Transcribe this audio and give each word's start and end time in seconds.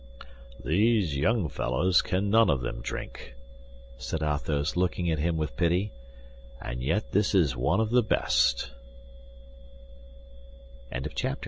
"These 0.65 1.15
young 1.15 1.47
fellows 1.47 2.01
can 2.01 2.31
none 2.31 2.49
of 2.49 2.61
them 2.61 2.81
drink," 2.81 3.35
said 3.99 4.23
Athos, 4.23 4.75
looking 4.75 5.11
at 5.11 5.19
him 5.19 5.37
with 5.37 5.55
pity, 5.55 5.91
"and 6.59 6.81
yet 6.81 7.11
this 7.11 7.35
is 7.35 7.55
one 7.55 7.79
of 7.79 7.91
the 7.91 8.01
best!" 8.01 8.71
Chapter 10.91 11.11
XXVIII. 11.11 11.35